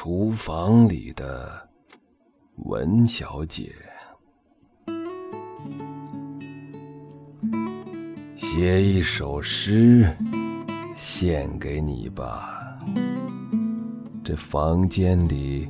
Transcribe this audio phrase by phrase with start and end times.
[0.00, 1.50] 厨房里的
[2.66, 3.72] 文小姐，
[8.36, 10.08] 写一首诗
[10.94, 12.78] 献给你吧。
[14.22, 15.68] 这房间里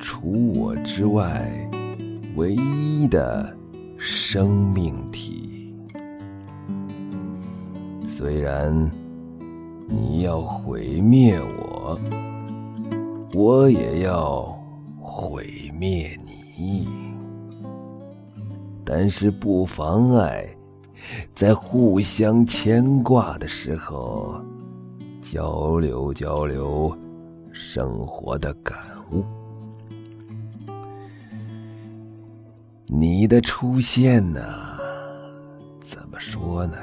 [0.00, 1.48] 除我之外，
[2.34, 3.56] 唯一的
[3.96, 5.72] 生命体。
[8.04, 8.90] 虽然
[9.88, 12.00] 你要毁灭我。
[13.34, 14.56] 我也要
[15.00, 16.86] 毁灭你，
[18.84, 20.48] 但是不妨碍
[21.34, 24.40] 在互相牵挂的时候
[25.20, 26.96] 交流交流
[27.50, 28.78] 生活的感
[29.10, 29.24] 悟。
[32.86, 34.40] 你的出现呢？
[35.80, 36.76] 怎么说呢？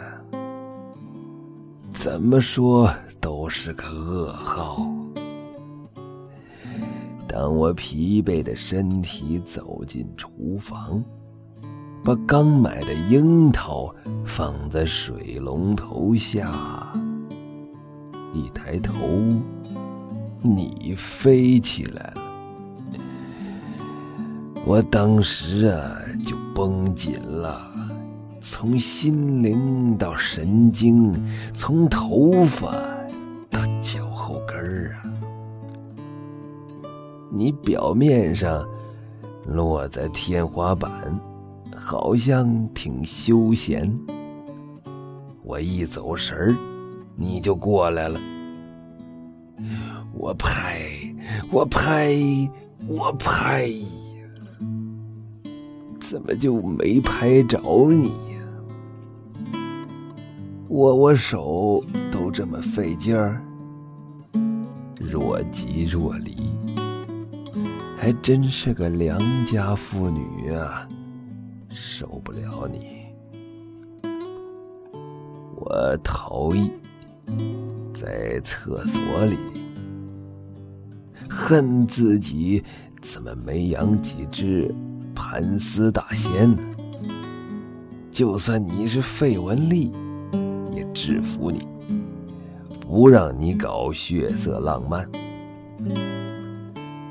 [1.94, 4.86] 怎么说都是个噩耗。
[7.31, 11.02] 当我疲惫的身体走进厨房，
[12.03, 16.91] 把刚买的樱桃放在水龙头下，
[18.33, 18.94] 一抬头，
[20.41, 22.22] 你飞起来了。
[24.66, 27.61] 我当时啊就绷紧了，
[28.41, 31.13] 从心灵到神经，
[31.53, 32.73] 从头发
[33.50, 35.11] 到脚后跟儿啊。
[37.34, 38.68] 你表面上
[39.48, 41.18] 落在天花板，
[41.74, 43.90] 好像挺休闲。
[45.42, 46.58] 我一走神儿，
[47.16, 48.20] 你就过来了。
[50.14, 50.82] 我拍，
[51.50, 52.14] 我拍，
[52.86, 53.72] 我拍，
[56.02, 57.58] 怎么就没拍着
[57.90, 58.42] 你呀？
[60.68, 63.42] 握握手都这么费劲儿，
[65.00, 66.36] 若即若离。
[68.02, 70.89] 还真是个良家妇女啊，
[71.69, 73.06] 受不了你！
[75.56, 76.72] 我逃逸
[77.94, 79.38] 在厕所里，
[81.29, 82.63] 恨自己
[83.03, 84.73] 怎么没养几只
[85.13, 86.63] 盘丝大仙呢？
[88.09, 89.94] 就算你是费雯丽，
[90.73, 91.67] 也制服你，
[92.79, 95.07] 不让你搞血色浪漫。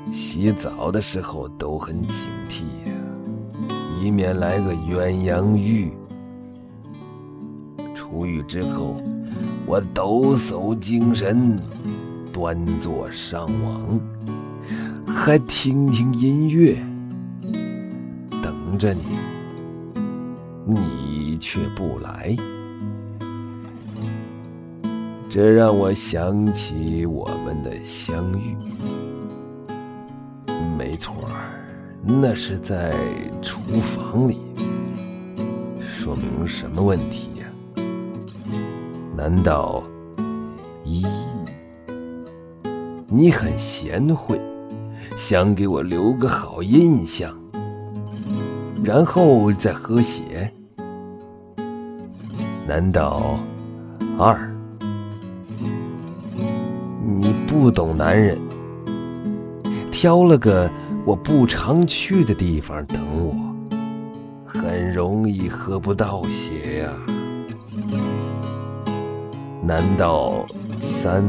[0.09, 2.93] 洗澡的时候都很警惕呀，
[4.01, 5.91] 以免来个鸳鸯浴。
[7.93, 9.01] 出狱之后，
[9.65, 11.57] 我抖擞精神，
[12.33, 13.99] 端坐上网，
[15.05, 16.75] 还听听音乐，
[18.41, 19.01] 等着你，
[20.65, 22.35] 你却不来，
[25.29, 28.57] 这让我想起我们的相遇。
[31.01, 31.15] 错
[32.03, 32.93] 那是在
[33.41, 34.37] 厨房里。
[35.81, 37.83] 说明什么问题呀？
[39.17, 39.81] 难道
[40.83, 41.03] 一
[43.07, 44.39] 你很贤惠，
[45.17, 47.35] 想给我留个好印象，
[48.83, 50.53] 然后再喝血？
[52.67, 53.39] 难道
[54.19, 54.37] 二
[57.03, 58.37] 你不懂男人？
[59.91, 60.71] 挑了个
[61.03, 63.35] 我不常去的地方等我，
[64.45, 66.93] 很容易喝不到血呀。
[69.63, 70.45] 难道
[70.79, 71.23] 三，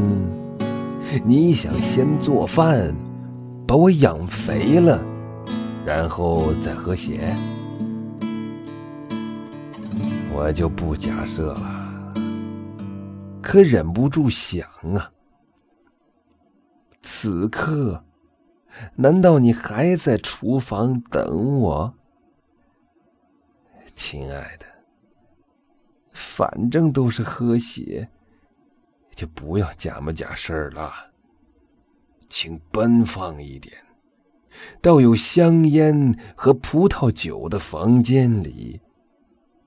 [1.24, 2.94] 你想先做饭，
[3.66, 5.02] 把我养肥了，
[5.86, 7.34] 然后再喝血？
[10.34, 12.14] 我就不假设了，
[13.40, 15.10] 可忍不住想啊，
[17.02, 18.02] 此刻。
[18.96, 21.94] 难道你还在厨房等我，
[23.94, 24.66] 亲爱的？
[26.12, 28.08] 反正都是喝血，
[29.14, 30.92] 就不要假模假式了。
[32.28, 33.76] 请奔放一点，
[34.80, 38.80] 到有香烟和葡萄酒的房间里，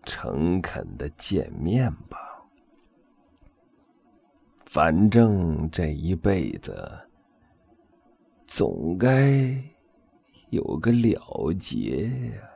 [0.03, 2.17] 诚恳的见面吧。
[4.65, 7.09] 反正这一辈子。
[8.55, 9.53] 总该
[10.49, 12.54] 有个了结呀。